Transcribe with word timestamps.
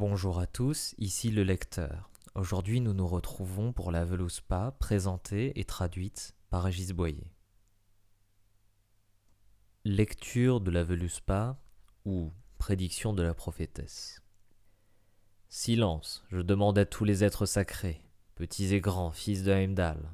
Bonjour 0.00 0.38
à 0.38 0.46
tous, 0.46 0.94
ici 0.96 1.30
le 1.30 1.42
lecteur. 1.42 2.08
Aujourd'hui, 2.34 2.80
nous 2.80 2.94
nous 2.94 3.06
retrouvons 3.06 3.74
pour 3.74 3.92
la 3.92 4.06
Velouspa, 4.06 4.74
présentée 4.78 5.52
et 5.60 5.64
traduite 5.64 6.34
par 6.48 6.62
Régis 6.62 6.92
Boyer. 6.92 7.30
Lecture 9.84 10.62
de 10.62 10.70
la 10.70 10.84
Veluspa 10.84 11.60
ou 12.06 12.32
prédiction 12.56 13.12
de 13.12 13.22
la 13.22 13.34
prophétesse. 13.34 14.22
Silence, 15.50 16.24
je 16.30 16.40
demande 16.40 16.78
à 16.78 16.86
tous 16.86 17.04
les 17.04 17.22
êtres 17.22 17.44
sacrés, 17.44 18.00
petits 18.36 18.74
et 18.74 18.80
grands, 18.80 19.12
fils 19.12 19.42
de 19.42 19.52
Heimdall. 19.52 20.10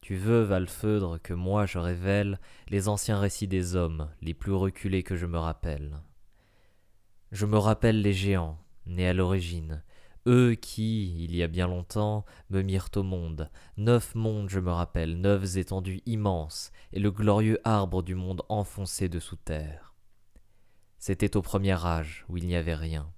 Tu 0.00 0.16
veux, 0.16 0.40
Valfeudre, 0.40 1.20
que 1.20 1.34
moi 1.34 1.66
je 1.66 1.76
révèle 1.76 2.40
les 2.68 2.88
anciens 2.88 3.20
récits 3.20 3.46
des 3.46 3.76
hommes, 3.76 4.08
les 4.22 4.32
plus 4.32 4.52
reculés 4.52 5.02
que 5.02 5.16
je 5.16 5.26
me 5.26 5.38
rappelle. 5.38 6.00
Je 7.30 7.44
me 7.44 7.58
rappelle 7.58 8.00
les 8.00 8.14
géants, 8.14 8.58
nés 8.88 9.08
à 9.08 9.12
l'origine, 9.12 9.82
eux 10.26 10.54
qui, 10.54 11.24
il 11.24 11.34
y 11.34 11.42
a 11.42 11.48
bien 11.48 11.66
longtemps, 11.66 12.24
me 12.50 12.62
mirent 12.62 12.90
au 12.96 13.02
monde. 13.02 13.50
Neuf 13.76 14.14
mondes, 14.14 14.50
je 14.50 14.60
me 14.60 14.70
rappelle, 14.70 15.20
neuf 15.20 15.56
étendues 15.56 16.02
immenses, 16.06 16.70
et 16.92 17.00
le 17.00 17.10
glorieux 17.10 17.58
arbre 17.64 18.02
du 18.02 18.14
monde 18.14 18.42
enfoncé 18.48 19.08
dessous 19.08 19.36
terre. 19.36 19.94
C'était 20.98 21.36
au 21.36 21.42
premier 21.42 21.84
âge, 21.84 22.24
où 22.28 22.36
il 22.36 22.46
n'y 22.46 22.56
avait 22.56 22.74
rien, 22.74 23.10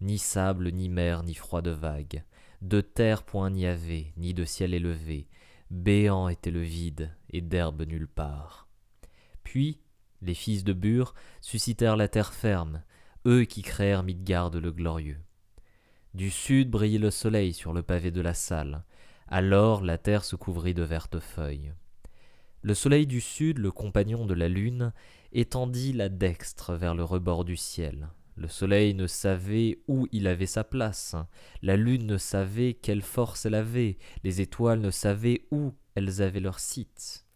ni 0.00 0.18
sable, 0.18 0.72
ni 0.72 0.88
mer, 0.88 1.22
ni 1.22 1.34
froid 1.34 1.62
de 1.62 1.70
vagues. 1.70 2.24
De 2.62 2.80
terre 2.80 3.22
point 3.22 3.50
n'y 3.50 3.66
avait, 3.66 4.12
ni 4.16 4.34
de 4.34 4.44
ciel 4.44 4.74
élevé. 4.74 5.28
Béant 5.70 6.28
était 6.28 6.50
le 6.50 6.62
vide, 6.62 7.14
et 7.30 7.40
d'herbe 7.40 7.82
nulle 7.82 8.08
part. 8.08 8.68
Puis, 9.44 9.80
les 10.22 10.34
fils 10.34 10.64
de 10.64 10.72
Bur 10.72 11.14
suscitèrent 11.40 11.96
la 11.96 12.08
terre 12.08 12.32
ferme, 12.32 12.82
eux 13.28 13.44
qui 13.44 13.60
créèrent 13.60 14.02
Midgard 14.02 14.50
le 14.50 14.72
glorieux. 14.72 15.20
Du 16.14 16.30
sud 16.30 16.70
brillait 16.70 16.98
le 16.98 17.10
soleil 17.10 17.52
sur 17.52 17.74
le 17.74 17.82
pavé 17.82 18.10
de 18.10 18.22
la 18.22 18.32
salle. 18.32 18.84
Alors 19.28 19.84
la 19.84 19.98
terre 19.98 20.24
se 20.24 20.34
couvrit 20.34 20.72
de 20.72 20.82
vertes 20.82 21.20
feuilles. 21.20 21.74
Le 22.62 22.72
soleil 22.72 23.06
du 23.06 23.20
sud, 23.20 23.58
le 23.58 23.70
compagnon 23.70 24.24
de 24.24 24.32
la 24.32 24.48
lune, 24.48 24.94
étendit 25.32 25.92
la 25.92 26.08
dextre 26.08 26.72
vers 26.72 26.94
le 26.94 27.04
rebord 27.04 27.44
du 27.44 27.56
ciel. 27.56 28.08
Le 28.34 28.48
soleil 28.48 28.94
ne 28.94 29.06
savait 29.06 29.78
où 29.88 30.08
il 30.10 30.26
avait 30.26 30.46
sa 30.46 30.64
place, 30.64 31.14
la 31.60 31.76
lune 31.76 32.06
ne 32.06 32.16
savait 32.16 32.74
quelle 32.74 33.02
force 33.02 33.44
elle 33.44 33.54
avait, 33.54 33.98
les 34.24 34.40
étoiles 34.40 34.80
ne 34.80 34.90
savaient 34.90 35.42
où 35.50 35.74
elles 35.94 36.22
avaient 36.22 36.40
leur 36.40 36.60
site. 36.60 37.26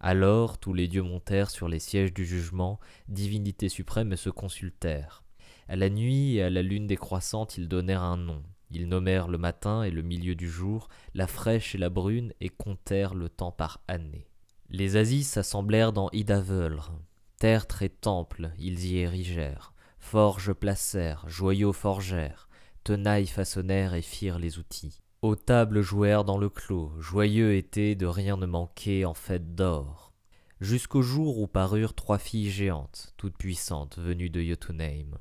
Alors 0.00 0.58
tous 0.58 0.72
les 0.72 0.88
dieux 0.88 1.02
montèrent 1.02 1.50
sur 1.50 1.68
les 1.68 1.80
sièges 1.80 2.14
du 2.14 2.24
jugement, 2.24 2.80
divinité 3.08 3.68
suprême, 3.68 4.12
et 4.12 4.16
se 4.16 4.30
consultèrent. 4.30 5.25
À 5.68 5.76
la 5.76 5.90
nuit 5.90 6.36
et 6.36 6.42
à 6.42 6.50
la 6.50 6.62
lune 6.62 6.86
décroissante, 6.86 7.58
ils 7.58 7.68
donnèrent 7.68 8.02
un 8.02 8.16
nom. 8.16 8.42
Ils 8.70 8.88
nommèrent 8.88 9.28
le 9.28 9.38
matin 9.38 9.82
et 9.82 9.90
le 9.90 10.02
milieu 10.02 10.34
du 10.34 10.48
jour, 10.48 10.88
la 11.14 11.26
fraîche 11.26 11.74
et 11.74 11.78
la 11.78 11.90
brune, 11.90 12.32
et 12.40 12.48
comptèrent 12.48 13.14
le 13.14 13.28
temps 13.28 13.52
par 13.52 13.80
année. 13.88 14.28
Les 14.68 14.96
Asis 14.96 15.28
s'assemblèrent 15.28 15.92
dans 15.92 16.10
Idavölr. 16.12 16.92
Tertre 17.38 17.82
et 17.82 17.88
temple, 17.88 18.50
ils 18.58 18.86
y 18.86 18.98
érigèrent. 18.98 19.72
Forges 19.98 20.52
placèrent, 20.52 21.28
joyaux 21.28 21.72
forgèrent, 21.72 22.48
tenailles 22.84 23.26
façonnèrent 23.26 23.94
et 23.94 24.02
firent 24.02 24.38
les 24.38 24.58
outils. 24.58 25.00
Aux 25.22 25.36
tables 25.36 25.80
jouèrent 25.80 26.24
dans 26.24 26.38
le 26.38 26.48
clos, 26.48 26.92
joyeux 27.00 27.56
étaient 27.56 27.94
de 27.94 28.06
rien 28.06 28.36
ne 28.36 28.46
manquer 28.46 29.04
en 29.04 29.14
fête 29.14 29.54
d'or. 29.54 30.12
Jusqu'au 30.60 31.02
jour 31.02 31.38
où 31.38 31.46
parurent 31.46 31.94
trois 31.94 32.18
filles 32.18 32.50
géantes, 32.50 33.12
toutes 33.16 33.36
puissantes, 33.36 33.98
venues 33.98 34.30
de 34.30 34.40
Jotunheim. 34.40 35.18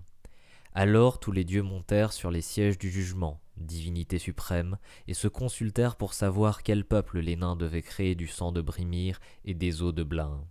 Alors 0.77 1.21
tous 1.21 1.31
les 1.31 1.45
dieux 1.45 1.63
montèrent 1.63 2.11
sur 2.11 2.31
les 2.31 2.41
sièges 2.41 2.77
du 2.77 2.91
jugement, 2.91 3.39
divinité 3.55 4.19
suprême, 4.19 4.77
et 5.07 5.13
se 5.13 5.29
consultèrent 5.29 5.95
pour 5.95 6.13
savoir 6.13 6.63
quel 6.63 6.83
peuple 6.83 7.19
les 7.19 7.37
nains 7.37 7.55
devaient 7.55 7.81
créer 7.81 8.13
du 8.13 8.27
sang 8.27 8.51
de 8.51 8.59
Brimir 8.59 9.21
et 9.45 9.53
des 9.53 9.81
eaux 9.81 9.93
de 9.93 10.03
Blin. 10.03 10.45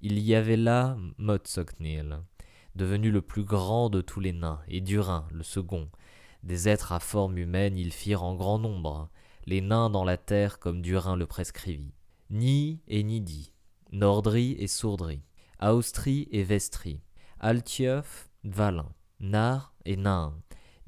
Il 0.00 0.20
y 0.20 0.36
avait 0.36 0.56
là 0.56 0.96
Motsoknil, 1.18 2.20
devenu 2.76 3.10
le 3.10 3.20
plus 3.20 3.42
grand 3.42 3.90
de 3.90 4.00
tous 4.00 4.20
les 4.20 4.32
nains, 4.32 4.60
et 4.68 4.80
Durin, 4.80 5.26
le 5.32 5.42
second. 5.42 5.88
Des 6.44 6.68
êtres 6.68 6.92
à 6.92 7.00
forme 7.00 7.36
humaine 7.36 7.76
ils 7.76 7.92
firent 7.92 8.22
en 8.22 8.36
grand 8.36 8.60
nombre, 8.60 9.10
les 9.46 9.60
nains 9.60 9.90
dans 9.90 10.04
la 10.04 10.18
terre 10.18 10.60
comme 10.60 10.82
Durin 10.82 11.16
le 11.16 11.26
prescrivit. 11.26 11.94
Ni 12.30 12.80
et 12.86 13.02
Nidi, 13.02 13.52
Nordri 13.90 14.52
et 14.60 14.68
Sourdri, 14.68 15.20
Austri 15.60 16.28
et 16.30 16.44
Vestri, 16.44 17.00
Altieuf, 17.40 18.30
Valin, 18.44 18.88
Nar 19.22 19.72
et 19.84 19.96
Nain, 19.96 20.34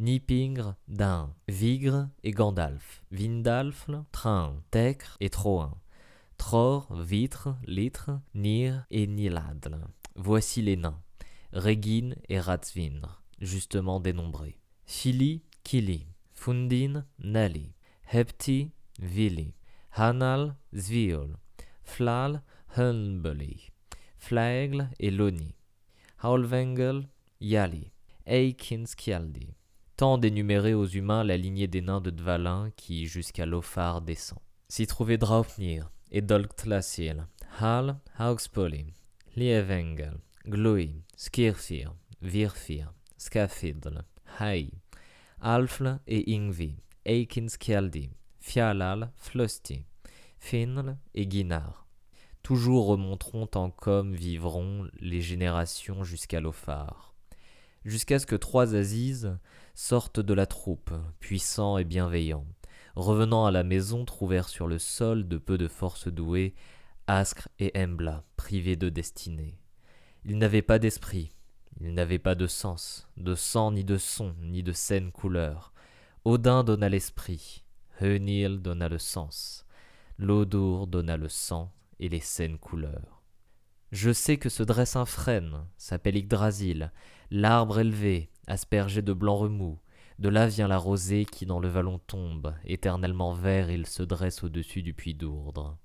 Nipingre, 0.00 0.74
Dain, 0.88 1.32
Vigre 1.46 2.08
et 2.24 2.32
Gandalf, 2.32 3.04
Vindalf, 3.12 3.88
Train, 4.10 4.60
Tecre 4.72 5.16
et 5.20 5.30
Troin, 5.30 5.78
Tror, 6.36 6.92
Vitre, 6.92 7.56
Litre, 7.64 8.20
Nir 8.34 8.84
et 8.90 9.06
Niladle. 9.06 9.86
Voici 10.16 10.62
les 10.62 10.76
nains, 10.76 11.00
Régine 11.52 12.16
et 12.28 12.40
Ratsvindr, 12.40 13.22
justement 13.40 14.00
dénombrés. 14.00 14.58
Fili, 14.84 15.44
Kili, 15.62 16.08
Fundin, 16.32 17.04
Nali, 17.20 17.72
Hepti, 18.12 18.72
Vili, 18.98 19.54
Hanal, 19.92 20.56
Zviol, 20.74 21.36
Flal, 21.84 22.42
Hunbeli, 22.76 23.70
Flaegle 24.18 24.90
et 24.98 25.12
Loni, 25.12 25.54
Haulvengel, 26.20 27.08
Yali, 27.40 27.92
Eikinskialdi. 28.26 29.54
Tant 29.96 30.18
d'énumérer 30.18 30.72
aux 30.74 30.86
humains 30.86 31.24
la 31.24 31.36
lignée 31.36 31.68
des 31.68 31.82
nains 31.82 32.00
de 32.00 32.10
Dvalin 32.10 32.70
qui 32.76 33.06
jusqu'à 33.06 33.46
Lothar 33.46 34.00
descend. 34.00 34.38
S'y 34.68 34.86
trouvait 34.86 35.18
Draupnir 35.18 35.90
et 36.10 36.22
Dolktlasil, 36.22 37.26
Hal, 37.60 37.98
Haugspoli, 38.18 38.86
Lievengel, 39.36 40.16
Gloi, 40.46 41.02
Skirfir, 41.16 41.94
Virfir, 42.22 42.92
Skafidl, 43.18 44.02
Hai, 44.40 44.70
Alfl 45.40 45.98
et 46.06 46.34
Ingvi, 46.34 46.76
Eikinskialdi, 47.04 48.10
Fialal, 48.40 49.12
Flosti, 49.16 49.84
Finl 50.38 50.96
et 51.14 51.26
Guinard. 51.26 51.86
Toujours 52.42 52.86
remonteront 52.86 53.48
en 53.54 53.70
comme 53.70 54.14
vivront 54.14 54.88
les 55.00 55.20
générations 55.20 56.04
jusqu'à 56.04 56.40
Lothar. 56.40 57.13
Jusqu'à 57.84 58.18
ce 58.18 58.24
que 58.24 58.36
trois 58.36 58.74
Aziz 58.74 59.36
sortent 59.74 60.20
de 60.20 60.32
la 60.32 60.46
troupe, 60.46 60.92
puissants 61.20 61.76
et 61.76 61.84
bienveillants. 61.84 62.46
Revenant 62.96 63.44
à 63.44 63.50
la 63.50 63.62
maison, 63.62 64.06
trouvèrent 64.06 64.48
sur 64.48 64.66
le 64.66 64.78
sol 64.78 65.28
de 65.28 65.36
peu 65.36 65.58
de 65.58 65.68
forces 65.68 66.08
douées 66.08 66.54
Ascre 67.06 67.48
et 67.58 67.72
Embla, 67.76 68.24
privés 68.36 68.76
de 68.76 68.88
destinée. 68.88 69.58
Ils 70.24 70.38
n'avaient 70.38 70.62
pas 70.62 70.78
d'esprit, 70.78 71.34
ils 71.78 71.92
n'avaient 71.92 72.18
pas 72.18 72.34
de 72.34 72.46
sens, 72.46 73.06
de 73.18 73.34
sang 73.34 73.72
ni 73.72 73.84
de 73.84 73.98
son, 73.98 74.34
ni 74.40 74.62
de 74.62 74.72
saine 74.72 75.12
couleur. 75.12 75.74
Odin 76.24 76.64
donna 76.64 76.88
l'esprit, 76.88 77.64
Hönil 78.00 78.62
donna 78.62 78.88
le 78.88 78.98
sens, 78.98 79.66
Lodur 80.16 80.86
donna 80.86 81.18
le 81.18 81.28
sang 81.28 81.74
et 82.00 82.08
les 82.08 82.20
saines 82.20 82.58
couleurs. 82.58 83.22
Je 83.92 84.12
sais 84.12 84.38
que 84.38 84.48
se 84.48 84.62
dresse 84.62 84.96
un 84.96 85.04
frêne, 85.04 85.66
s'appelle 85.76 86.16
Yggdrasil, 86.16 86.90
l'arbre 87.36 87.80
élevé, 87.80 88.30
aspergé 88.46 89.02
de 89.02 89.12
blanc 89.12 89.34
remous. 89.34 89.80
De 90.20 90.28
là 90.28 90.46
vient 90.46 90.68
la 90.68 90.78
rosée 90.78 91.24
qui 91.24 91.46
dans 91.46 91.58
le 91.58 91.66
vallon 91.66 91.98
tombe, 92.06 92.54
éternellement 92.64 93.32
vert 93.32 93.72
il 93.72 93.86
se 93.86 94.04
dresse 94.04 94.44
au-dessus 94.44 94.82
du 94.82 94.94
puits 94.94 95.14
d'Ourdre. 95.14 95.76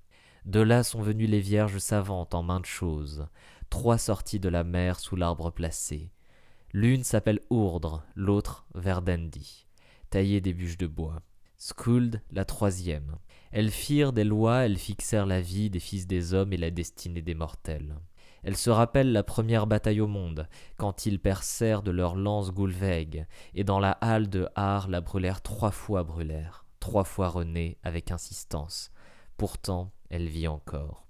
De 0.46 0.60
là 0.60 0.84
sont 0.84 1.02
venues 1.02 1.26
les 1.26 1.40
vierges 1.40 1.80
savantes 1.80 2.36
en 2.36 2.44
maintes 2.44 2.68
choses, 2.68 3.28
trois 3.72 3.98
sorties 3.98 4.40
de 4.40 4.48
la 4.48 4.64
mer 4.64 5.00
sous 5.00 5.16
l'arbre 5.16 5.50
placé. 5.50 6.12
L'une 6.72 7.04
s'appelle 7.04 7.40
Ourdre, 7.50 8.06
l'autre 8.14 8.68
Verdendi, 8.76 9.66
taillée 10.12 10.42
des 10.42 10.54
bûches 10.54 10.78
de 10.78 10.86
bois. 10.86 11.24
Skuld, 11.58 12.22
la 12.30 12.46
troisième. 12.46 13.18
Elles 13.52 13.72
firent 13.72 14.14
des 14.14 14.24
lois, 14.24 14.66
elles 14.66 14.78
fixèrent 14.78 15.26
la 15.26 15.42
vie 15.42 15.72
des 15.72 15.80
fils 15.80 16.06
des 16.06 16.36
hommes 16.36 16.54
et 16.54 16.58
la 16.58 16.70
destinée 16.70 17.24
des 17.24 17.34
mortels. 17.34 17.96
Elles 18.44 18.58
se 18.58 18.70
rappellent 18.70 19.12
la 19.12 19.24
première 19.24 19.68
bataille 19.68 20.02
au 20.02 20.08
monde, 20.08 20.48
quand 20.78 21.06
ils 21.06 21.20
percèrent 21.20 21.84
de 21.84 21.92
leurs 21.92 22.16
lances 22.16 22.52
Goulveig, 22.52 23.26
et 23.54 23.64
dans 23.64 23.80
la 23.80 23.92
halle 23.92 24.30
de 24.30 24.48
Har 24.56 24.88
la 24.88 25.02
brûlèrent 25.02 25.42
trois 25.42 25.72
fois 25.72 26.04
brûlèrent, 26.04 26.66
trois 26.80 27.04
fois 27.04 27.30
renée 27.30 27.78
avec 27.84 28.12
insistance. 28.12 28.92
Pourtant, 29.38 29.92
elle 30.10 30.28
vit 30.28 30.48
encore. 30.48 31.06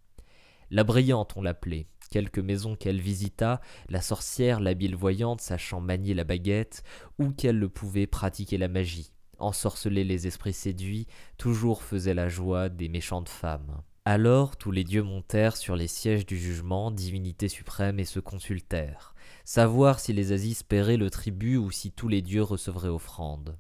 La 0.72 0.84
brillante, 0.84 1.34
on 1.36 1.42
l'appelait. 1.42 1.88
Quelques 2.12 2.40
maisons 2.40 2.76
qu'elle 2.76 3.02
visita, 3.02 3.62
la 3.88 4.02
sorcière, 4.02 4.60
l'habile 4.60 4.96
voyante, 4.96 5.42
sachant 5.42 5.80
manier 5.80 6.14
la 6.14 6.24
baguette, 6.24 6.84
ou 7.20 7.32
qu'elle 7.32 7.60
le 7.60 7.70
pouvait 7.70 8.08
pratiquer 8.08 8.58
la 8.58 8.68
magie, 8.68 9.12
ensorceler 9.38 10.04
les 10.04 10.28
esprits 10.28 10.54
séduits, 10.54 11.08
toujours 11.38 11.84
faisait 11.84 12.14
la 12.14 12.30
joie 12.30 12.70
des 12.70 12.90
méchantes 12.90 13.30
femmes. 13.30 13.82
Alors 14.12 14.58
tous 14.58 14.72
les 14.72 14.84
dieux 14.84 15.04
montèrent 15.04 15.56
sur 15.56 15.76
les 15.76 15.86
sièges 15.86 16.26
du 16.26 16.36
jugement, 16.36 16.90
divinité 16.90 17.48
suprême, 17.48 18.00
et 18.00 18.06
se 18.06 18.20
consultèrent. 18.20 19.14
savoir 19.46 20.00
si 20.00 20.14
les 20.14 20.32
Asis 20.32 20.64
paieraient 20.64 20.98
le 20.98 21.12
tribut 21.12 21.58
ou 21.58 21.70
si 21.70 21.92
tous 21.92 22.08
les 22.08 22.24
dieux 22.24 22.42
recevraient 22.42 22.90
offrande. 22.90 23.56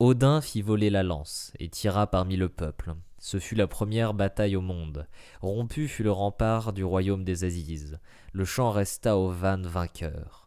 Odin 0.00 0.40
fit 0.40 0.62
voler 0.62 0.90
la 0.90 1.04
lance 1.04 1.52
et 1.60 1.68
tira 1.68 2.08
parmi 2.08 2.34
le 2.34 2.48
peuple. 2.48 2.94
Ce 3.20 3.38
fut 3.38 3.54
la 3.54 3.68
première 3.68 4.14
bataille 4.14 4.56
au 4.56 4.62
monde. 4.62 5.06
Rompu 5.42 5.86
fut 5.86 6.02
le 6.02 6.10
rempart 6.10 6.72
du 6.72 6.82
royaume 6.82 7.22
des 7.22 7.44
Aziz. 7.44 8.00
Le 8.32 8.44
champ 8.44 8.72
resta 8.72 9.16
au 9.16 9.30
van 9.30 9.62
vainqueur. 9.62 10.41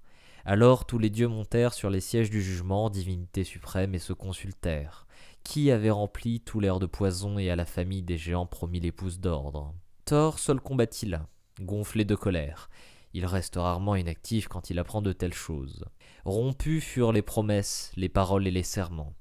Alors 0.45 0.85
tous 0.85 0.99
les 0.99 1.09
dieux 1.09 1.27
montèrent 1.27 1.73
sur 1.73 1.89
les 1.89 2.01
sièges 2.01 2.29
du 2.29 2.41
jugement, 2.41 2.89
divinité 2.89 3.43
suprême, 3.43 3.95
et 3.95 3.99
se 3.99 4.13
consultèrent. 4.13 5.07
Qui 5.43 5.71
avait 5.71 5.91
rempli 5.91 6.39
tout 6.39 6.59
l'air 6.59 6.79
de 6.79 6.85
poison 6.85 7.37
et 7.37 7.49
à 7.49 7.55
la 7.55 7.65
famille 7.65 8.03
des 8.03 8.17
géants 8.17 8.45
promis 8.45 8.79
l'épouse 8.79 9.19
d'ordre? 9.19 9.73
Thor 10.05 10.39
seul 10.39 10.59
combattit 10.59 11.07
là, 11.07 11.27
gonflé 11.59 12.05
de 12.05 12.15
colère. 12.15 12.69
Il 13.13 13.25
reste 13.25 13.55
rarement 13.55 13.95
inactif 13.95 14.47
quand 14.47 14.69
il 14.69 14.79
apprend 14.79 15.01
de 15.01 15.13
telles 15.13 15.33
choses. 15.33 15.85
Rompus 16.25 16.83
furent 16.83 17.13
les 17.13 17.21
promesses, 17.21 17.91
les 17.95 18.09
paroles 18.09 18.47
et 18.47 18.51
les 18.51 18.63
serments 18.63 19.15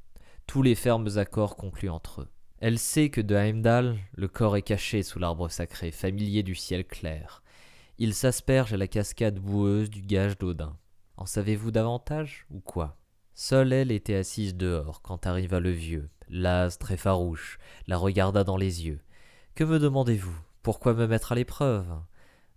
tous 0.47 0.63
les 0.63 0.75
fermes 0.75 1.09
accords 1.17 1.57
conclus 1.57 1.89
entre 1.89 2.23
eux. 2.23 2.29
Elle 2.61 2.79
sait 2.79 3.11
que 3.11 3.21
de 3.21 3.35
Heimdall, 3.35 3.99
le 4.15 4.29
corps 4.29 4.57
est 4.57 4.63
caché 4.63 5.03
sous 5.03 5.19
l'arbre 5.19 5.49
sacré, 5.49 5.91
familier 5.91 6.43
du 6.43 6.55
ciel 6.55 6.87
clair. 6.87 7.43
Il 7.99 8.15
s'asperge 8.15 8.73
à 8.73 8.77
la 8.77 8.89
cascade 8.89 9.39
boueuse 9.39 9.91
du 9.91 10.03
gage 10.03 10.39
d'Odin. 10.39 10.77
En 11.17 11.27
savez-vous 11.27 11.71
davantage, 11.71 12.47
ou 12.51 12.61
quoi? 12.61 12.97
Seule 13.35 13.73
elle 13.73 13.93
était 13.93 14.15
assise 14.15 14.57
dehors 14.57 15.03
quand 15.03 15.27
arriva 15.27 15.61
le 15.61 15.71
vieux, 15.71 16.09
las 16.29 16.79
très 16.79 16.97
farouche, 16.97 17.59
la 17.87 17.97
regarda 17.97 18.45
dans 18.45 18.57
les 18.57 18.87
yeux. 18.87 19.01
Que 19.55 19.65
me 19.65 19.79
demandez-vous? 19.79 20.39
Pourquoi 20.63 20.95
me 20.95 21.07
mettre 21.07 21.33
à 21.33 21.35
l'épreuve? 21.35 21.87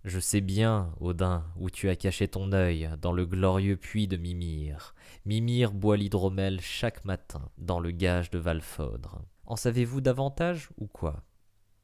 Je 0.04 0.20
sais 0.20 0.40
bien, 0.40 0.94
Odin, 1.00 1.44
où 1.56 1.70
tu 1.70 1.88
as 1.88 1.96
caché 1.96 2.28
ton 2.28 2.52
œil, 2.52 2.88
dans 3.02 3.12
le 3.12 3.26
glorieux 3.26 3.76
puits 3.76 4.08
de 4.08 4.16
Mimir. 4.16 4.94
Mimir 5.26 5.72
boit 5.72 5.96
l'hydromel 5.96 6.60
chaque 6.60 7.04
matin, 7.04 7.50
dans 7.58 7.80
le 7.80 7.90
gage 7.90 8.30
de 8.30 8.38
Valfodre. 8.38 9.22
En 9.44 9.56
savez-vous 9.56 10.00
davantage, 10.00 10.70
ou 10.78 10.86
quoi? 10.86 11.24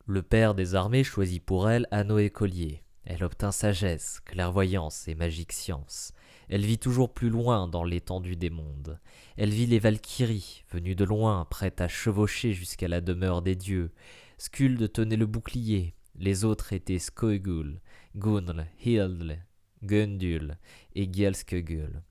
Le 0.07 0.23
père 0.23 0.55
des 0.55 0.75
armées 0.75 1.05
choisit 1.05 1.45
pour 1.45 1.69
elle 1.69 1.89
anneau 1.91 2.19
et 2.19 2.31
collier. 2.31 2.85
Elle 3.05 3.25
obtint 3.25 3.53
sagesse, 3.53 4.21
clairvoyance 4.21 5.09
et 5.09 5.15
magique 5.15 5.53
science. 5.53 6.13
Elle 6.49 6.65
vit 6.65 6.79
toujours 6.79 7.13
plus 7.13 7.31
loin 7.31 7.69
dans 7.69 7.85
l'étendue 7.85 8.37
des 8.37 8.51
mondes. 8.51 9.01
Elle 9.37 9.51
vit 9.51 9.67
les 9.67 9.79
Valkyries, 9.79 10.65
venues 10.71 10.95
de 10.95 11.05
loin, 11.05 11.45
prêtes 11.45 11.81
à 11.81 11.89
chevaucher 11.89 12.53
jusqu'à 12.53 12.89
la 12.89 13.01
demeure 13.01 13.43
des 13.43 13.57
dieux. 13.57 13.91
Skuld 14.39 14.93
tenait 14.93 15.17
le 15.17 15.27
bouclier, 15.27 15.95
les 16.17 16.45
autres 16.45 16.73
étaient 16.73 16.99
Skoegul, 16.99 17.81
Gunl, 18.17 18.67
Hildle, 18.85 19.39
Gundul 19.83 20.59
et 20.95 21.09
Gjalskegul. 21.13 22.03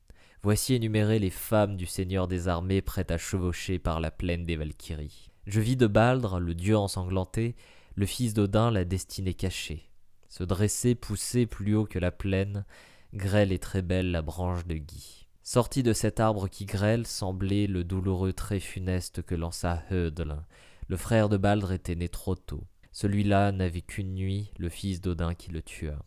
Voici 0.42 0.74
énumérées 0.74 1.20
les 1.20 1.30
femmes 1.30 1.78
du 1.78 1.86
seigneur 1.86 2.28
des 2.28 2.48
armées 2.48 2.82
prêtes 2.82 3.12
à 3.12 3.18
chevaucher 3.18 3.80
par 3.80 4.00
la 4.02 4.12
plaine 4.12 4.46
des 4.46 4.58
Valkyries. 4.58 5.30
Je 5.48 5.62
vis 5.62 5.78
de 5.78 5.88
Baldre, 5.88 6.40
le 6.40 6.54
dieu 6.54 6.78
ensanglanté, 6.78 7.56
le 7.96 8.06
fils 8.06 8.34
d'Odin, 8.34 8.72
la 8.72 8.86
destinée 8.86 9.34
cachée. 9.34 9.90
Se 10.28 10.44
dresser, 10.44 10.96
pousser 10.96 11.46
plus 11.46 11.76
haut 11.76 11.86
que 11.86 12.00
la 12.00 12.12
plaine, 12.12 12.66
grêle 13.14 13.52
et 13.52 13.60
très 13.60 13.82
belle 13.82 14.12
la 14.12 14.22
branche 14.22 14.66
de 14.66 14.76
Guy. 14.76 15.28
Sorti 15.44 15.84
de 15.84 15.94
cet 15.94 16.20
arbre 16.20 16.48
qui 16.48 16.66
grêle, 16.66 17.06
semblait 17.06 17.68
le 17.68 17.84
douloureux 17.84 18.34
trait 18.34 18.60
funeste 18.60 19.22
que 19.22 19.36
lança 19.36 19.84
Hödl. 19.92 20.44
Le 20.88 20.98
frère 20.98 21.30
de 21.30 21.38
Baldre 21.38 21.72
était 21.72 21.96
né 21.96 22.10
trop 22.10 22.36
tôt. 22.36 22.64
Celui-là 22.92 23.52
n'avait 23.52 23.82
qu'une 23.82 24.16
nuit, 24.16 24.52
le 24.58 24.70
fils 24.70 25.02
d'Odin 25.02 25.34
qui 25.36 25.52
le 25.52 25.62
tua. 25.62 26.06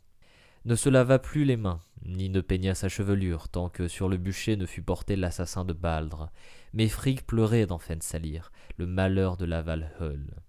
Ne 0.65 0.75
se 0.75 0.89
lava 0.89 1.21
plus 1.21 1.45
les 1.45 1.57
mains, 1.57 1.81
ni 2.05 2.29
ne 2.29 2.41
peigna 2.41 2.75
sa 2.75 2.89
chevelure, 2.89 3.49
tant 3.49 3.69
que 3.69 3.87
sur 3.87 4.09
le 4.09 4.17
bûcher 4.17 4.57
ne 4.57 4.67
fut 4.67 4.83
porté 4.83 5.15
l'assassin 5.15 5.65
de 5.65 5.73
Baldre. 5.73 6.31
Mais 6.73 6.89
Frigg 6.89 7.23
pleurait 7.23 7.67
d'en 7.67 7.79
salir, 8.01 8.51
le 8.77 8.87
malheur 8.87 9.37
de 9.37 9.45
la 9.45 9.63
Valhall. 9.63 10.43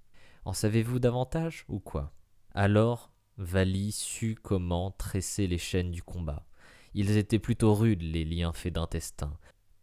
En 0.43 0.53
savez-vous 0.53 0.97
davantage, 0.97 1.65
ou 1.67 1.79
quoi? 1.79 2.13
Alors, 2.55 3.11
Vali 3.37 3.91
sut 3.91 4.35
comment 4.41 4.91
tresser 4.91 5.45
les 5.47 5.57
chaînes 5.57 5.91
du 5.91 6.01
combat. 6.01 6.47
Ils 6.93 7.17
étaient 7.17 7.39
plutôt 7.39 7.75
rudes, 7.75 8.01
les 8.01 8.25
liens 8.25 8.53
faits 8.53 8.73
d'intestin. 8.73 9.37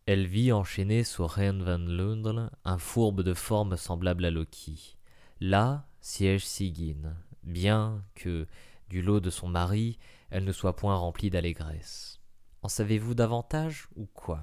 Elle 0.06 0.26
vit 0.26 0.52
enchaîner 0.52 1.04
sur 1.04 1.30
Ren 1.30 1.62
van 1.62 1.78
Lundl 1.78 2.50
un 2.64 2.78
fourbe 2.78 3.22
de 3.22 3.32
forme 3.32 3.76
semblable 3.76 4.24
à 4.24 4.30
Loki. 4.30 4.96
Là, 5.40 5.86
siège 6.00 6.44
Sigyn, 6.44 7.16
bien 7.44 8.04
que, 8.14 8.46
du 8.88 9.02
lot 9.02 9.20
de 9.20 9.30
son 9.30 9.48
mari, 9.48 9.98
elle 10.30 10.44
ne 10.44 10.52
soit 10.52 10.76
point 10.76 10.96
remplie 10.96 11.30
d'allégresse. 11.30 12.20
En 12.62 12.68
savez-vous 12.68 13.14
davantage 13.14 13.88
ou 13.94 14.06
quoi? 14.06 14.42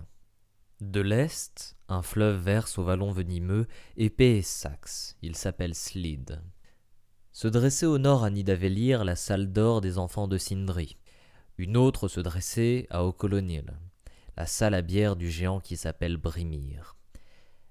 De 0.79 1.01
l'est, 1.01 1.75
un 1.89 2.01
fleuve 2.01 2.41
verse 2.41 2.77
au 2.77 2.83
vallon 2.83 3.11
venimeux, 3.11 3.67
épais 3.97 4.37
et 4.37 4.41
saxe, 4.41 5.17
il 5.21 5.35
s'appelle 5.35 5.75
Slid. 5.75 6.41
Se 7.41 7.47
dressait 7.47 7.87
au 7.87 7.97
nord 7.97 8.23
à 8.23 8.29
Nidavellir 8.29 9.03
la 9.03 9.15
salle 9.15 9.51
d'or 9.51 9.81
des 9.81 9.97
enfants 9.97 10.27
de 10.27 10.37
Sindri. 10.37 10.97
Une 11.57 11.75
autre 11.75 12.07
se 12.07 12.19
dressait 12.19 12.85
à 12.91 13.03
Okolonil, 13.03 13.65
la 14.37 14.45
salle 14.45 14.75
à 14.75 14.83
bière 14.83 15.15
du 15.15 15.31
géant 15.31 15.59
qui 15.59 15.75
s'appelle 15.75 16.17
Brimir. 16.17 16.95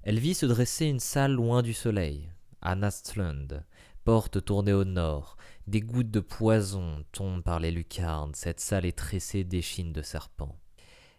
Elle 0.02 0.18
vit 0.18 0.34
se 0.34 0.44
dresser 0.44 0.86
une 0.86 0.98
salle 0.98 1.34
loin 1.34 1.62
du 1.62 1.72
soleil, 1.72 2.32
à 2.60 2.74
Nastlund, 2.74 3.64
porte 4.02 4.44
tournée 4.44 4.72
au 4.72 4.82
nord, 4.82 5.36
des 5.68 5.82
gouttes 5.82 6.10
de 6.10 6.18
poison 6.18 7.04
tombent 7.12 7.44
par 7.44 7.60
les 7.60 7.70
lucarnes, 7.70 8.34
cette 8.34 8.58
salle 8.58 8.86
est 8.86 8.98
tressée 8.98 9.44
d'échines 9.44 9.92
de 9.92 10.02
serpents. 10.02 10.58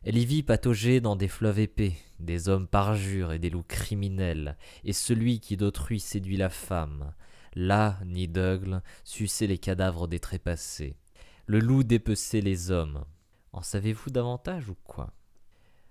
Elle 0.03 0.17
y 0.17 0.25
vit 0.25 0.43
patauger 0.43 0.99
dans 0.99 1.15
des 1.15 1.29
fleuves 1.29 1.59
épais, 1.59 1.93
des 2.19 2.49
hommes 2.49 2.67
parjures 2.67 3.31
et 3.31 3.39
des 3.39 3.49
loups 3.49 3.63
criminels, 3.63 4.57
et 4.83 4.91
celui 4.91 5.39
qui 5.39 5.55
d'autrui 5.55 6.01
séduit 6.01 6.35
la 6.35 6.49
femme. 6.49 7.13
Là, 7.53 7.99
Nideugle 8.05 8.81
suçait 9.03 9.47
les 9.47 9.57
cadavres 9.57 10.07
des 10.07 10.19
trépassés. 10.19 10.95
Le 11.45 11.59
loup 11.59 11.83
dépeçait 11.83 12.41
les 12.41 12.71
hommes. 12.71 13.03
En 13.51 13.61
savez-vous 13.61 14.09
davantage 14.09 14.69
ou 14.69 14.75
quoi? 14.83 15.13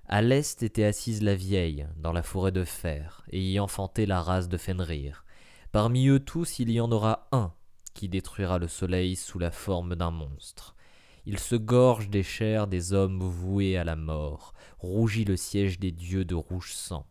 À 0.07 0.23
l'est 0.23 0.63
était 0.63 0.85
assise 0.85 1.23
la 1.23 1.35
vieille, 1.35 1.87
dans 1.97 2.13
la 2.13 2.23
forêt 2.23 2.51
de 2.51 2.65
fer, 2.65 3.23
et 3.31 3.41
y 3.41 3.61
enfantait 3.61 4.07
la 4.07 4.23
race 4.23 4.49
de 4.49 4.57
Fenrir. 4.57 5.25
Parmi 5.71 6.09
eux 6.09 6.19
tous, 6.19 6.59
il 6.59 6.71
y 6.71 6.81
en 6.81 6.91
aura 6.91 7.29
un 7.31 7.53
qui 7.95 8.09
détruira 8.09 8.59
le 8.59 8.67
soleil 8.67 9.15
sous 9.15 9.39
la 9.39 9.51
forme 9.51 9.95
d'un 9.95 10.11
monstre. 10.11 10.75
Il 11.27 11.39
se 11.39 11.55
gorge 11.55 12.09
des 12.09 12.23
chairs 12.23 12.67
des 12.67 12.93
hommes 12.93 13.21
voués 13.21 13.77
à 13.77 13.85
la 13.85 13.97
mort, 13.97 14.55
rougit 14.79 15.25
le 15.25 15.37
siège 15.37 15.79
des 15.79 15.93
dieux 15.93 16.25
de 16.25 16.35
rouge 16.35 16.73
sang. 16.73 17.07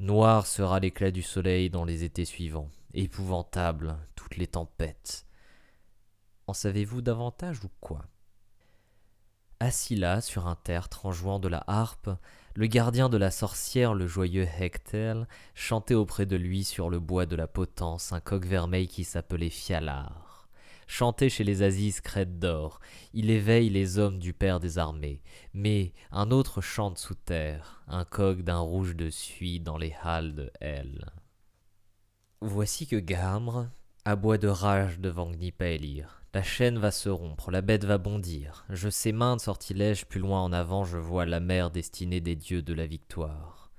Noir 0.00 0.46
sera 0.46 0.80
l'éclat 0.80 1.12
du 1.12 1.22
soleil 1.22 1.70
dans 1.70 1.84
les 1.84 2.02
étés 2.04 2.24
suivants, 2.24 2.68
épouvantable 2.94 3.96
toutes 4.14 4.36
les 4.36 4.46
tempêtes. 4.46 5.26
En 6.46 6.52
savez-vous 6.52 7.02
davantage 7.02 7.64
ou 7.64 7.70
quoi? 7.80 8.06
Assis 9.60 9.94
là, 9.94 10.20
sur 10.20 10.48
un 10.48 10.56
tertre, 10.56 11.06
en 11.06 11.12
jouant 11.12 11.38
de 11.38 11.46
la 11.46 11.62
harpe, 11.68 12.10
le 12.54 12.66
gardien 12.66 13.08
de 13.08 13.16
la 13.16 13.30
sorcière, 13.30 13.94
le 13.94 14.08
joyeux 14.08 14.48
Hectel, 14.58 15.28
chantait 15.54 15.94
auprès 15.94 16.26
de 16.26 16.34
lui 16.34 16.64
sur 16.64 16.90
le 16.90 16.98
bois 16.98 17.26
de 17.26 17.36
la 17.36 17.46
potence 17.46 18.12
un 18.12 18.20
coq 18.20 18.44
vermeil 18.44 18.88
qui 18.88 19.04
s'appelait 19.04 19.50
Fialar. 19.50 20.48
Chantait 20.88 21.30
chez 21.30 21.44
les 21.44 21.62
Aziz 21.62 22.00
crête 22.00 22.40
d'or, 22.40 22.80
il 23.14 23.30
éveille 23.30 23.70
les 23.70 23.98
hommes 23.98 24.18
du 24.18 24.34
père 24.34 24.58
des 24.58 24.78
armées. 24.78 25.22
Mais 25.54 25.94
un 26.10 26.30
autre 26.32 26.60
chante 26.60 26.98
sous 26.98 27.14
terre, 27.14 27.82
un 27.86 28.04
coq 28.04 28.42
d'un 28.42 28.58
rouge 28.58 28.96
de 28.96 29.10
suie 29.10 29.60
dans 29.60 29.78
les 29.78 29.94
halles 30.02 30.34
de 30.34 30.50
Hel. 30.60 31.06
Voici 32.44 32.88
que 32.88 32.96
Gamre 32.96 33.68
aboie 34.04 34.36
de 34.36 34.48
rage 34.48 34.98
devant 34.98 35.30
Gnipaelir. 35.30 36.24
La 36.34 36.42
chaîne 36.42 36.76
va 36.76 36.90
se 36.90 37.08
rompre, 37.08 37.52
la 37.52 37.60
bête 37.60 37.84
va 37.84 37.98
bondir. 37.98 38.64
Je 38.68 38.88
sais 38.88 39.12
maintes 39.12 39.42
sortilèges, 39.42 40.06
plus 40.06 40.18
loin 40.18 40.42
en 40.42 40.52
avant 40.52 40.82
je 40.84 40.98
vois 40.98 41.24
la 41.24 41.38
mer 41.38 41.70
destinée 41.70 42.20
des 42.20 42.34
dieux 42.34 42.60
de 42.60 42.74
la 42.74 42.84
victoire. 42.84 43.70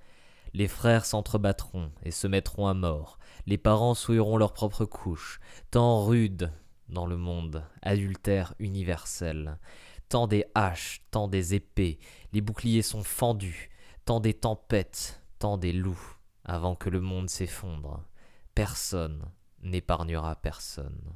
Les 0.53 0.69
frères 0.69 1.03
s'entrebattront 1.03 1.91
et 2.03 2.11
se 2.11 2.25
mettront 2.25 2.67
à 2.67 2.73
mort. 2.73 3.19
Les 3.47 3.57
parents 3.57 3.95
souilleront 3.95 4.37
leurs 4.37 4.53
propres 4.53 4.85
couches. 4.85 5.41
Tant 5.69 6.05
rude 6.05 6.49
dans 6.87 7.05
le 7.05 7.17
monde, 7.17 7.65
adultère 7.81 8.55
universel. 8.59 9.59
Tant 10.07 10.25
des 10.25 10.45
haches, 10.55 11.01
tant 11.11 11.27
des 11.27 11.53
épées, 11.53 11.99
les 12.31 12.39
boucliers 12.39 12.81
sont 12.81 13.03
fendus. 13.03 13.71
Tant 14.05 14.21
des 14.21 14.33
tempêtes, 14.33 15.21
tant 15.37 15.57
des 15.57 15.73
loups, 15.73 16.15
avant 16.45 16.75
que 16.75 16.89
le 16.89 17.01
monde 17.01 17.29
s'effondre. 17.29 18.05
Personne 18.55 19.31
n'épargnera 19.63 20.35
personne. 20.35 21.15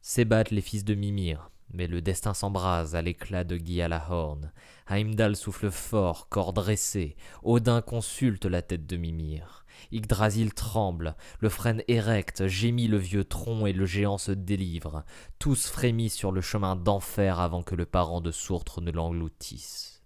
S'ébattent 0.00 0.50
les 0.50 0.62
fils 0.62 0.82
de 0.82 0.94
Mimir, 0.94 1.50
mais 1.70 1.86
le 1.86 2.00
destin 2.00 2.32
s'embrase 2.32 2.94
à 2.94 3.02
l'éclat 3.02 3.44
de 3.44 3.58
Guy 3.58 3.82
à 3.82 3.88
la 3.88 4.10
horne. 4.10 4.50
Heimdall 4.88 5.36
souffle 5.36 5.70
fort, 5.70 6.30
corps 6.30 6.54
dressé. 6.54 7.16
Odin 7.42 7.82
consulte 7.82 8.46
la 8.46 8.62
tête 8.62 8.86
de 8.86 8.96
Mimir. 8.96 9.66
Yggdrasil 9.92 10.54
tremble, 10.54 11.16
le 11.40 11.50
frêne 11.50 11.82
érecte, 11.86 12.46
gémit 12.46 12.88
le 12.88 12.96
vieux 12.96 13.24
tronc 13.24 13.66
et 13.66 13.74
le 13.74 13.84
géant 13.84 14.16
se 14.16 14.32
délivre. 14.32 15.04
Tous 15.38 15.66
frémissent 15.66 16.14
sur 16.14 16.32
le 16.32 16.40
chemin 16.40 16.76
d'enfer 16.76 17.40
avant 17.40 17.62
que 17.62 17.74
le 17.74 17.84
parent 17.84 18.22
de 18.22 18.30
Sourtre 18.30 18.80
ne 18.80 18.90
l'engloutisse. 18.90 20.02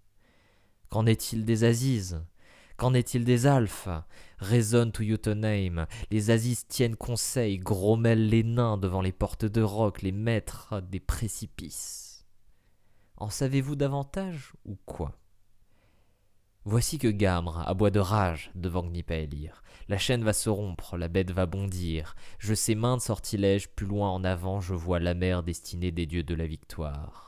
Qu'en 0.88 1.06
est-il 1.06 1.44
des 1.44 1.62
Aziz? 1.62 2.20
Qu'en 2.78 2.94
est-il 2.94 3.24
des 3.24 3.48
Alphes? 3.48 3.88
Résonne 4.38 4.92
to 4.92 5.02
Jotunheim, 5.02 5.86
les 6.12 6.30
Aziz 6.30 6.64
tiennent 6.68 6.94
conseil, 6.94 7.58
grommellent 7.58 8.28
les 8.28 8.44
nains 8.44 8.78
devant 8.78 9.02
les 9.02 9.10
portes 9.10 9.44
de 9.44 9.60
roc, 9.60 10.00
les 10.02 10.12
maîtres 10.12 10.80
des 10.82 11.00
précipices. 11.00 12.24
En 13.16 13.30
savez-vous 13.30 13.74
davantage 13.74 14.52
ou 14.64 14.76
quoi? 14.86 15.18
Voici 16.64 16.98
que 16.98 17.08
Gamre 17.08 17.66
aboie 17.66 17.90
de 17.90 17.98
rage 17.98 18.52
devant 18.54 18.84
Gnipaelir. 18.84 19.64
La 19.88 19.98
chaîne 19.98 20.22
va 20.22 20.32
se 20.32 20.48
rompre, 20.48 20.96
la 20.96 21.08
bête 21.08 21.32
va 21.32 21.46
bondir. 21.46 22.14
Je 22.38 22.54
sais 22.54 22.76
maintes 22.76 23.00
sortilèges, 23.00 23.70
plus 23.70 23.86
loin 23.86 24.10
en 24.10 24.22
avant, 24.22 24.60
je 24.60 24.74
vois 24.74 25.00
la 25.00 25.14
mer 25.14 25.42
destinée 25.42 25.90
des 25.90 26.06
dieux 26.06 26.22
de 26.22 26.34
la 26.36 26.46
victoire. 26.46 27.27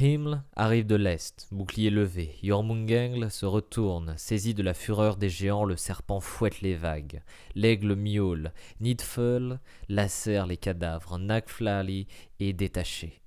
Himl 0.00 0.42
arrive 0.56 0.86
de 0.86 0.94
l'est, 0.94 1.46
bouclier 1.50 1.90
levé. 1.90 2.38
Jormungandr 2.42 3.30
se 3.30 3.44
retourne, 3.44 4.14
saisi 4.16 4.54
de 4.54 4.62
la 4.62 4.72
fureur 4.72 5.16
des 5.16 5.28
géants, 5.28 5.64
le 5.64 5.76
serpent 5.76 6.20
fouette 6.20 6.62
les 6.62 6.76
vagues. 6.76 7.22
L'aigle 7.54 7.94
miaule, 7.94 8.52
Nidföll 8.80 9.60
lacère 9.90 10.46
les 10.46 10.56
cadavres, 10.56 11.18
Nagflali 11.18 12.06
est 12.40 12.54
détaché. 12.54 13.20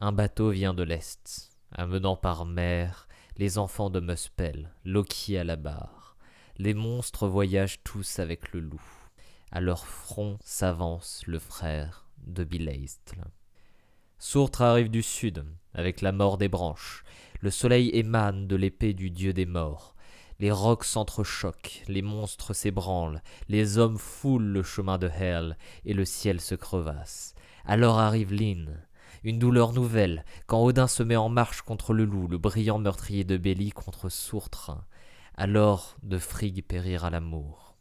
Un 0.00 0.10
bateau 0.10 0.50
vient 0.50 0.74
de 0.74 0.82
l'est, 0.82 1.52
amenant 1.70 2.16
par 2.16 2.44
mer 2.44 3.06
les 3.36 3.56
enfants 3.56 3.90
de 3.90 4.00
Muspel, 4.00 4.74
Loki 4.84 5.38
à 5.38 5.44
la 5.44 5.56
barre. 5.56 6.16
Les 6.56 6.74
monstres 6.74 7.28
voyagent 7.28 7.82
tous 7.84 8.18
avec 8.18 8.52
le 8.52 8.60
loup. 8.60 8.82
À 9.52 9.60
leur 9.60 9.86
front 9.86 10.38
s'avance 10.42 11.22
le 11.26 11.38
frère 11.38 12.08
de 12.26 12.42
Bileistl. 12.42 13.22
Sourtre 14.20 14.62
arrive 14.62 14.90
du 14.90 15.04
sud, 15.04 15.44
avec 15.78 16.00
la 16.00 16.10
mort 16.10 16.38
des 16.38 16.48
branches. 16.48 17.04
Le 17.40 17.50
soleil 17.50 17.90
émane 17.94 18.48
de 18.48 18.56
l'épée 18.56 18.94
du 18.94 19.10
dieu 19.10 19.32
des 19.32 19.46
morts. 19.46 19.94
Les 20.40 20.50
rocs 20.50 20.84
s'entrechoquent, 20.84 21.84
les 21.86 22.02
monstres 22.02 22.52
s'ébranlent, 22.52 23.22
les 23.48 23.78
hommes 23.78 23.96
foulent 23.96 24.52
le 24.52 24.64
chemin 24.64 24.98
de 24.98 25.08
Hell, 25.08 25.56
et 25.84 25.94
le 25.94 26.04
ciel 26.04 26.40
se 26.40 26.56
crevasse. 26.56 27.34
Alors 27.64 27.98
arrive 27.98 28.32
Lyn, 28.32 28.66
une 29.22 29.38
douleur 29.38 29.72
nouvelle, 29.72 30.24
quand 30.46 30.62
Odin 30.64 30.88
se 30.88 31.04
met 31.04 31.16
en 31.16 31.28
marche 31.28 31.62
contre 31.62 31.92
le 31.92 32.04
loup, 32.04 32.26
le 32.26 32.38
brillant 32.38 32.78
meurtrier 32.78 33.22
de 33.22 33.36
Béli 33.36 33.70
contre 33.70 34.08
Sourtre. 34.08 34.76
Alors 35.36 35.96
de 36.02 36.18
Frigg 36.18 36.62
périra 36.62 37.08
l'amour. 37.08 37.76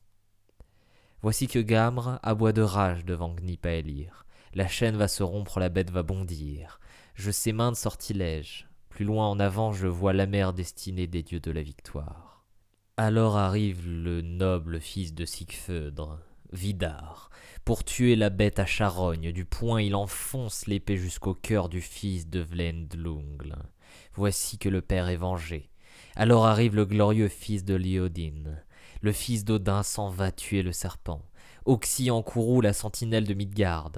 Voici 1.24 1.48
que 1.48 1.60
Gamre 1.60 2.20
aboie 2.22 2.54
de 2.54 2.62
rage 2.62 3.06
devant 3.06 3.34
Gnipaelir. 3.34 4.28
La 4.54 4.68
chaîne 4.68 4.98
va 4.98 5.08
se 5.08 5.24
rompre, 5.24 5.60
la 5.60 5.70
bête 5.70 5.90
va 5.90 6.04
bondir. 6.04 6.80
Je 7.18 7.32
sais 7.32 7.52
maintes 7.52 7.76
sortilèges. 7.76 8.68
Plus 8.90 9.04
loin 9.04 9.28
en 9.28 9.40
avant, 9.40 9.72
je 9.72 9.88
vois 9.88 10.14
la 10.14 10.28
mer 10.28 10.54
destinée 10.54 11.08
des 11.08 11.24
dieux 11.24 11.40
de 11.40 11.50
la 11.50 11.64
victoire. 11.64 12.46
Alors 12.96 13.38
arrive 13.38 13.90
le 13.90 14.22
noble 14.22 14.80
fils 14.80 15.16
de 15.16 15.26
Sigfödr, 15.26 16.20
Vidar. 16.54 17.32
Pour 17.66 17.84
tuer 17.84 18.16
la 18.16 18.30
bête 18.30 18.60
à 18.60 18.68
charogne, 18.68 19.32
du 19.32 19.46
poing 19.46 19.82
il 19.82 19.96
enfonce 19.96 20.68
l'épée 20.68 20.96
jusqu'au 20.96 21.34
cœur 21.34 21.70
du 21.70 21.82
fils 21.82 22.30
de 22.30 22.40
Vlendlungle. 22.40 23.58
Voici 24.14 24.60
que 24.60 24.70
le 24.70 24.84
père 24.84 25.10
est 25.10 25.18
vengé. 25.18 25.72
Alors 26.16 26.46
arrive 26.46 26.76
le 26.76 26.86
glorieux 26.86 27.30
fils 27.30 27.66
de 27.66 27.74
Liodin. 27.74 28.44
Le 29.02 29.12
fils 29.12 29.44
d'Odin 29.44 29.82
s'en 29.82 30.10
va 30.10 30.32
tuer 30.32 30.62
le 30.62 30.72
serpent. 30.72 31.24
Oxy 31.66 32.12
en 32.12 32.22
courroux 32.22 32.62
la 32.62 32.74
sentinelle 32.74 33.26
de 33.26 33.34
Midgard. 33.34 33.92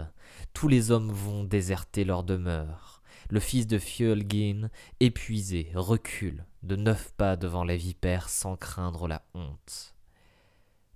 Tous 0.54 0.70
les 0.70 0.90
hommes 0.90 1.12
vont 1.12 1.44
déserter 1.44 2.06
leur 2.06 2.24
demeure. 2.24 2.99
Le 3.30 3.40
fils 3.40 3.68
de 3.68 3.78
Fjölgin, 3.78 4.70
épuisé, 5.00 5.72
recule 5.76 6.46
de 6.64 6.76
neuf 6.76 7.14
pas 7.18 7.36
devant 7.36 7.64
la 7.64 7.76
vipère 7.76 8.30
sans 8.30 8.56
craindre 8.56 9.08
la 9.08 9.22
honte. 9.34 9.96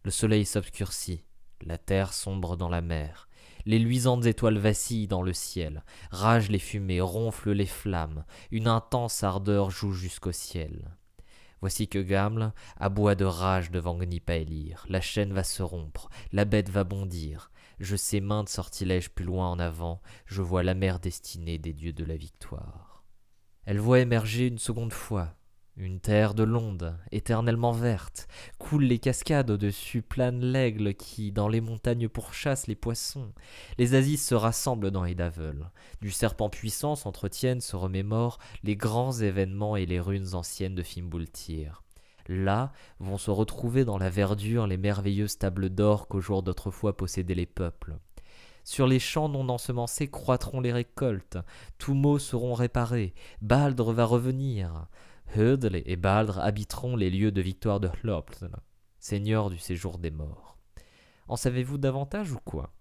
Le 0.03 0.11
soleil 0.11 0.45
s'obscurcit, 0.45 1.23
la 1.61 1.77
terre 1.77 2.13
sombre 2.13 2.57
dans 2.57 2.69
la 2.69 2.81
mer, 2.81 3.29
les 3.65 3.79
luisantes 3.79 4.25
étoiles 4.25 4.57
vacillent 4.57 5.07
dans 5.07 5.21
le 5.21 5.31
ciel, 5.31 5.83
ragent 6.11 6.49
les 6.49 6.59
fumées, 6.59 6.99
ronflent 6.99 7.51
les 7.51 7.65
flammes, 7.65 8.25
une 8.51 8.67
intense 8.67 9.23
ardeur 9.23 9.71
joue 9.71 9.93
jusqu'au 9.93 10.33
ciel. 10.33 10.91
Voici 11.61 11.87
que 11.87 11.99
Gamle 11.99 12.51
aboie 12.77 13.15
de 13.15 13.23
rage 13.23 13.71
devant 13.71 13.97
Gnipaelir. 13.97 14.85
La 14.89 14.99
chaîne 14.99 15.31
va 15.31 15.45
se 15.45 15.63
rompre, 15.63 16.09
la 16.33 16.43
bête 16.43 16.69
va 16.69 16.83
bondir. 16.83 17.51
Je 17.83 17.97
sais 17.97 18.21
maintes 18.21 18.47
sortilèges 18.47 19.09
plus 19.09 19.25
loin 19.25 19.51
en 19.51 19.59
avant, 19.59 20.01
je 20.25 20.41
vois 20.41 20.63
la 20.63 20.73
mer 20.73 21.01
destinée 21.01 21.57
des 21.57 21.73
dieux 21.73 21.91
de 21.91 22.05
la 22.05 22.15
victoire. 22.15 23.03
Elle 23.65 23.77
voit 23.77 23.99
émerger 23.99 24.47
une 24.47 24.57
seconde 24.57 24.93
fois, 24.93 25.35
une 25.75 25.99
terre 25.99 26.33
de 26.33 26.43
l'onde, 26.43 26.97
éternellement 27.11 27.73
verte, 27.73 28.29
coulent 28.57 28.85
les 28.85 28.99
cascades 28.99 29.51
au-dessus, 29.51 30.01
plane 30.01 30.39
l'aigle 30.39 30.93
qui, 30.93 31.33
dans 31.33 31.49
les 31.49 31.59
montagnes, 31.59 32.07
pourchasse 32.07 32.67
les 32.67 32.75
poissons. 32.75 33.33
Les 33.77 33.95
Asis 33.95 34.25
se 34.25 34.35
rassemblent 34.35 34.89
dans 34.89 35.03
Edavel. 35.03 35.69
Du 35.99 36.09
serpent 36.09 36.49
puissant 36.49 36.95
s'entretiennent, 36.95 37.59
se 37.59 37.75
remémorent 37.75 38.39
les 38.63 38.77
grands 38.77 39.11
événements 39.11 39.75
et 39.75 39.85
les 39.85 39.99
runes 39.99 40.35
anciennes 40.35 40.75
de 40.75 40.83
Fimbultyr. 40.83 41.83
Là 42.27 42.71
vont 42.99 43.17
se 43.17 43.31
retrouver 43.31 43.85
dans 43.85 43.97
la 43.97 44.09
verdure 44.09 44.67
les 44.67 44.77
merveilleuses 44.77 45.37
tables 45.37 45.69
d'or 45.69 46.07
qu'au 46.07 46.21
jour 46.21 46.43
d'autrefois 46.43 46.95
possédaient 46.95 47.35
les 47.35 47.45
peuples. 47.45 47.97
Sur 48.63 48.87
les 48.87 48.99
champs 48.99 49.27
non 49.27 49.49
ensemencés 49.49 50.09
croîtront 50.09 50.61
les 50.61 50.71
récoltes, 50.71 51.37
tous 51.77 51.93
maux 51.93 52.19
seront 52.19 52.53
réparés, 52.53 53.13
Baldre 53.41 53.91
va 53.91 54.05
revenir. 54.05 54.87
Hödle 55.35 55.81
et 55.85 55.95
Baldr 55.95 56.39
habiteront 56.39 56.95
les 56.95 57.09
lieux 57.09 57.31
de 57.31 57.41
victoire 57.41 57.79
de 57.79 57.89
Hlopl, 58.03 58.49
seigneur 58.99 59.49
du 59.49 59.57
séjour 59.57 59.97
des 59.97 60.11
morts. 60.11 60.57
En 61.27 61.35
savez-vous 61.35 61.77
davantage 61.77 62.31
ou 62.31 62.39
quoi? 62.45 62.73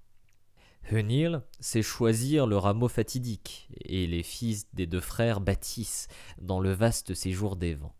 Hunil 0.90 1.42
sait 1.60 1.82
choisir 1.82 2.46
le 2.46 2.58
rameau 2.58 2.88
fatidique, 2.88 3.68
et 3.84 4.06
les 4.06 4.22
fils 4.22 4.72
des 4.74 4.86
deux 4.86 5.00
frères 5.00 5.40
bâtissent 5.40 6.08
dans 6.40 6.60
le 6.60 6.72
vaste 6.72 7.14
séjour 7.14 7.56
des 7.56 7.74
vents. 7.74 7.94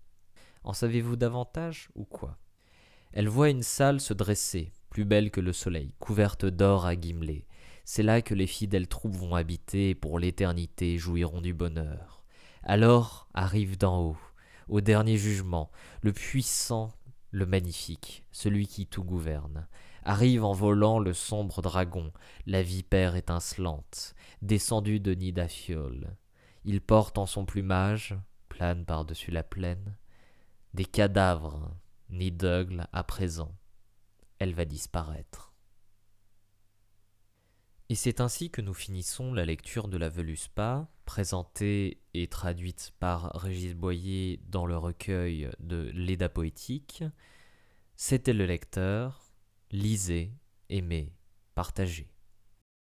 En 0.65 0.73
savez-vous 0.73 1.17
davantage 1.17 1.89
ou 1.95 2.05
quoi? 2.05 2.39
Elle 3.13 3.29
voit 3.29 3.51
une 3.51 3.63
salle 3.63 4.01
se 4.01 4.15
dresser, 4.15 4.73
plus 4.89 5.05
belle 5.05 5.31
que 5.31 5.41
le 5.41 5.53
soleil, 5.53 5.95
couverte 5.99 6.45
d'or 6.45 6.87
à 6.87 6.95
Gimlé. 6.99 7.47
C'est 7.85 8.03
là 8.03 8.23
que 8.23 8.35
les 8.35 8.47
fidèles 8.47 8.89
troupes 8.89 9.17
vont 9.17 9.35
habiter 9.35 9.91
et 9.91 9.95
pour 9.95 10.19
l'éternité 10.19 10.99
jouiront 10.99 11.41
du 11.41 11.53
bonheur. 11.53 12.23
Alors 12.63 13.29
arrive 13.35 13.77
d'en 13.77 14.01
haut 14.01 14.17
au 14.69 14.81
dernier 14.81 15.19
jugement, 15.19 15.71
le 16.01 16.13
puissant, 16.13 16.93
le 17.31 17.47
magnifique, 17.47 18.25
celui 18.31 18.67
qui 18.67 18.87
tout 18.87 19.05
gouverne. 19.05 19.67
Arrive 20.05 20.45
en 20.45 20.53
volant 20.53 20.99
le 20.99 21.13
sombre 21.13 21.63
dragon, 21.63 22.13
la 22.47 22.63
vipère 22.63 23.17
étincelante, 23.17 24.15
descendu 24.41 25.01
de 25.01 25.13
Nidafiol. 25.13 26.17
Il 26.65 26.81
porte 26.81 27.19
en 27.19 27.27
son 27.27 27.45
plumage, 27.45 28.17
plane 28.49 28.85
par-dessus 28.85 29.31
la 29.31 29.43
plaine, 29.43 29.97
des 30.75 30.85
cadavres, 30.85 31.77
Nideugle 32.11 32.87
à 32.93 33.05
présent. 33.05 33.57
Elle 34.39 34.55
va 34.55 34.65
disparaître. 34.65 35.53
Et 37.89 37.95
c'est 37.95 38.21
ainsi 38.21 38.51
que 38.51 38.63
nous 38.63 38.75
finissons 38.75 39.35
la 39.35 39.45
lecture 39.45 39.89
de 39.89 39.99
la 39.99 40.09
Veluspa, 40.09 40.89
présentée 41.05 42.01
et 42.15 42.27
traduite 42.27 42.93
par 42.99 43.33
Régis 43.35 43.75
Boyer 43.75 44.41
dans 44.49 44.67
le 44.67 44.77
recueil 44.79 45.51
de 45.61 45.91
L'Eda 45.95 46.29
poétique. 46.29 47.05
C'était 47.97 48.33
le 48.33 48.47
lecteur. 48.47 49.33
Lisez, 49.71 50.33
aimez, 50.71 51.13
partagez. 51.55 52.12